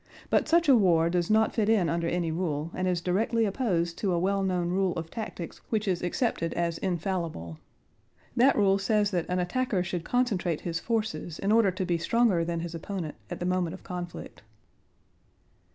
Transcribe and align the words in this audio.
But 0.31 0.47
such 0.47 0.67
a 0.67 0.75
war 0.75 1.11
does 1.11 1.29
not 1.29 1.53
fit 1.53 1.69
in 1.69 1.87
under 1.87 2.07
any 2.07 2.31
rule 2.31 2.71
and 2.73 2.87
is 2.87 3.01
directly 3.01 3.45
opposed 3.45 3.99
to 3.99 4.13
a 4.13 4.17
well 4.19 4.41
known 4.41 4.69
rule 4.69 4.93
of 4.93 5.11
tactics 5.11 5.61
which 5.69 5.87
is 5.87 6.01
accepted 6.01 6.55
as 6.55 6.79
infallible. 6.79 7.59
That 8.35 8.55
rule 8.57 8.79
says 8.79 9.11
that 9.11 9.27
an 9.29 9.37
attacker 9.37 9.83
should 9.83 10.03
concentrate 10.03 10.61
his 10.61 10.79
forces 10.79 11.37
in 11.37 11.51
order 11.51 11.69
to 11.69 11.85
be 11.85 11.99
stronger 11.99 12.43
than 12.43 12.61
his 12.61 12.73
opponent 12.73 13.13
at 13.29 13.39
the 13.39 13.45
moment 13.45 13.75
of 13.75 13.83
conflict. 13.83 14.41